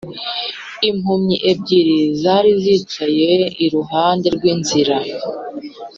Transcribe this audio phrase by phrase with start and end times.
[0.89, 3.31] Impumyi ebyiri zari zicaye
[3.65, 4.97] iruhande rw’inzira